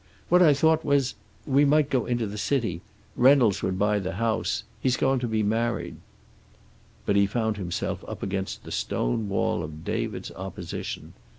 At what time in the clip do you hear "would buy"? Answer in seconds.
3.61-3.99